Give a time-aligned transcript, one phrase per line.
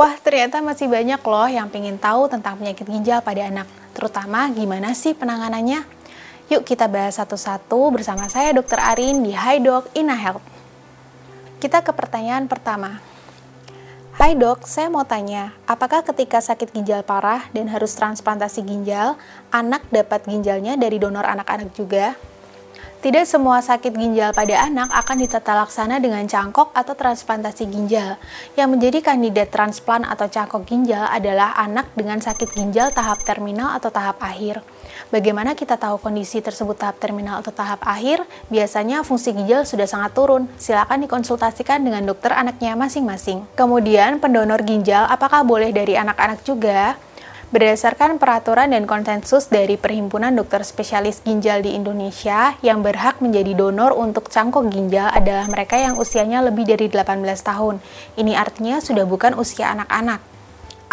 [0.00, 4.96] Wah, ternyata masih banyak loh yang pengen tahu tentang penyakit ginjal pada anak, terutama gimana
[4.96, 5.84] sih penanganannya.
[6.48, 8.80] Yuk kita bahas satu-satu bersama saya Dr.
[8.80, 10.40] Arin di Hi Doc Ina Health.
[11.60, 12.96] Kita ke pertanyaan pertama.
[14.16, 19.20] Hai dok, saya mau tanya, apakah ketika sakit ginjal parah dan harus transplantasi ginjal,
[19.52, 22.16] anak dapat ginjalnya dari donor anak-anak juga?
[23.00, 28.20] Tidak semua sakit ginjal pada anak akan ditata laksana dengan cangkok atau transplantasi ginjal.
[28.60, 33.88] Yang menjadi kandidat transplant atau cangkok ginjal adalah anak dengan sakit ginjal tahap terminal atau
[33.88, 34.60] tahap akhir.
[35.08, 38.20] Bagaimana kita tahu kondisi tersebut tahap terminal atau tahap akhir?
[38.52, 40.44] Biasanya fungsi ginjal sudah sangat turun.
[40.60, 43.48] Silakan dikonsultasikan dengan dokter anaknya masing-masing.
[43.56, 47.00] Kemudian, pendonor ginjal apakah boleh dari anak-anak juga?
[47.50, 53.90] Berdasarkan peraturan dan konsensus dari Perhimpunan Dokter Spesialis Ginjal di Indonesia, yang berhak menjadi donor
[53.90, 57.82] untuk cangkok ginjal adalah mereka yang usianya lebih dari 18 tahun.
[58.14, 60.22] Ini artinya sudah bukan usia anak-anak.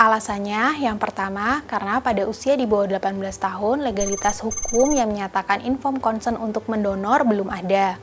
[0.02, 6.02] Alasannya, yang pertama, karena pada usia di bawah 18 tahun, legalitas hukum yang menyatakan inform
[6.02, 8.02] consent untuk mendonor belum ada.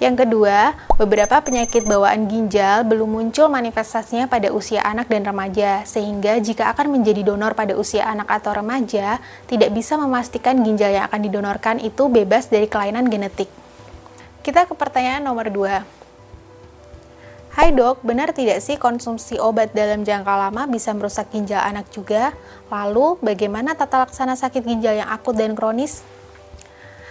[0.00, 6.40] Yang kedua, beberapa penyakit bawaan ginjal belum muncul manifestasinya pada usia anak dan remaja, sehingga
[6.40, 11.20] jika akan menjadi donor pada usia anak atau remaja, tidak bisa memastikan ginjal yang akan
[11.20, 13.52] didonorkan itu bebas dari kelainan genetik.
[14.40, 16.00] Kita ke pertanyaan nomor 2.
[17.60, 22.32] Hai dok, benar tidak sih konsumsi obat dalam jangka lama bisa merusak ginjal anak juga?
[22.72, 26.00] Lalu, bagaimana tata laksana sakit ginjal yang akut dan kronis?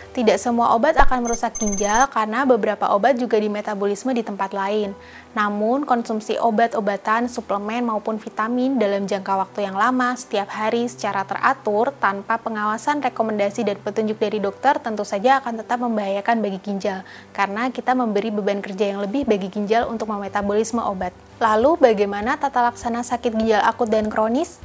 [0.10, 4.98] Tidak semua obat akan merusak ginjal karena beberapa obat juga dimetabolisme di tempat lain.
[5.38, 11.94] Namun, konsumsi obat-obatan, suplemen maupun vitamin dalam jangka waktu yang lama setiap hari secara teratur
[12.02, 17.70] tanpa pengawasan rekomendasi dan petunjuk dari dokter tentu saja akan tetap membahayakan bagi ginjal karena
[17.70, 21.14] kita memberi beban kerja yang lebih bagi ginjal untuk memetabolisme obat.
[21.38, 24.58] Lalu, bagaimana tata laksana sakit ginjal akut dan kronis?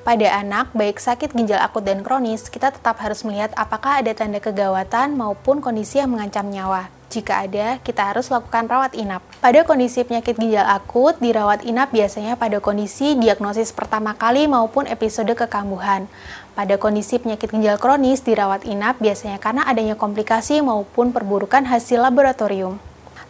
[0.00, 4.40] Pada anak, baik sakit ginjal akut dan kronis, kita tetap harus melihat apakah ada tanda
[4.40, 6.88] kegawatan maupun kondisi yang mengancam nyawa.
[7.12, 9.20] Jika ada, kita harus lakukan rawat inap.
[9.44, 15.36] Pada kondisi penyakit ginjal akut, dirawat inap biasanya pada kondisi diagnosis pertama kali maupun episode
[15.36, 16.08] kekambuhan.
[16.56, 22.80] Pada kondisi penyakit ginjal kronis, dirawat inap biasanya karena adanya komplikasi maupun perburukan hasil laboratorium.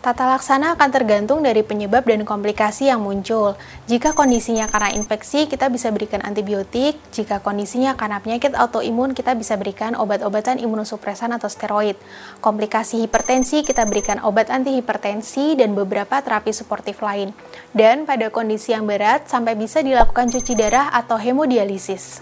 [0.02, 3.54] Tata laksana akan tergantung dari penyebab dan komplikasi yang muncul.
[3.86, 6.98] Jika kondisinya karena infeksi, kita bisa berikan antibiotik.
[7.14, 11.94] Jika kondisinya karena penyakit autoimun, kita bisa berikan obat-obatan imunosupresan atau steroid.
[12.42, 17.30] Komplikasi hipertensi, kita berikan obat antihipertensi dan beberapa terapi suportif lain.
[17.70, 22.19] Dan pada kondisi yang berat, sampai bisa dilakukan cuci darah atau hemodialisis.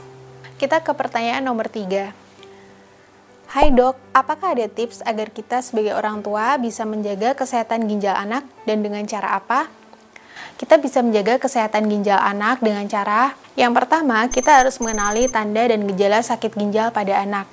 [0.60, 2.29] Kita ke pertanyaan nomor 3.
[3.50, 8.46] Hai dok, apakah ada tips agar kita sebagai orang tua bisa menjaga kesehatan ginjal anak
[8.62, 9.66] dan dengan cara apa?
[10.54, 15.82] Kita bisa menjaga kesehatan ginjal anak dengan cara yang pertama, kita harus mengenali tanda dan
[15.90, 17.50] gejala sakit ginjal pada anak.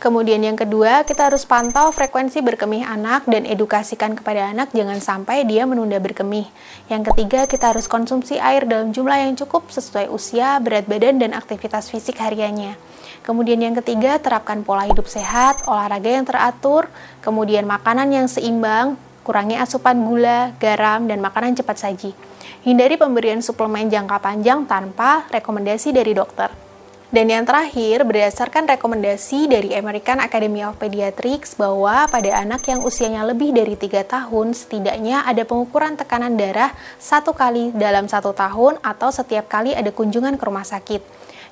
[0.00, 5.44] Kemudian yang kedua, kita harus pantau frekuensi berkemih anak dan edukasikan kepada anak jangan sampai
[5.44, 6.48] dia menunda berkemih.
[6.88, 11.36] Yang ketiga, kita harus konsumsi air dalam jumlah yang cukup sesuai usia, berat badan, dan
[11.36, 12.80] aktivitas fisik hariannya.
[13.28, 16.88] Kemudian yang ketiga, terapkan pola hidup sehat, olahraga yang teratur,
[17.20, 22.16] kemudian makanan yang seimbang, kurangi asupan gula, garam, dan makanan cepat saji.
[22.64, 26.69] Hindari pemberian suplemen jangka panjang tanpa rekomendasi dari dokter.
[27.10, 33.26] Dan yang terakhir, berdasarkan rekomendasi dari American Academy of Pediatrics bahwa pada anak yang usianya
[33.26, 36.70] lebih dari 3 tahun, setidaknya ada pengukuran tekanan darah
[37.02, 41.02] satu kali dalam satu tahun atau setiap kali ada kunjungan ke rumah sakit.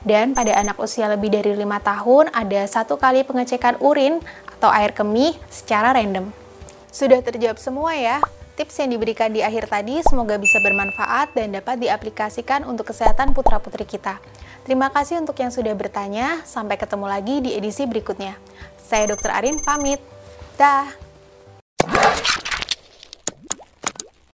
[0.06, 4.94] Dan pada anak usia lebih dari lima tahun ada satu kali pengecekan urin atau air
[4.94, 6.30] kemih secara random.
[6.94, 8.22] Sudah terjawab semua ya?
[8.58, 13.86] Tips yang diberikan di akhir tadi semoga bisa bermanfaat dan dapat diaplikasikan untuk kesehatan putra-putri
[13.86, 14.18] kita.
[14.66, 16.42] Terima kasih untuk yang sudah bertanya.
[16.42, 18.34] Sampai ketemu lagi di edisi berikutnya.
[18.82, 19.30] Saya Dr.
[19.30, 20.02] Arin pamit.
[20.58, 21.07] Dah.